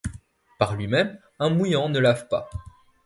[0.57, 2.49] Par lui-même un mouillant ne lave pas.